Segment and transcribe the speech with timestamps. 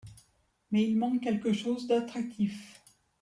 [0.71, 2.81] Mais il manque quelque chose d'attractif.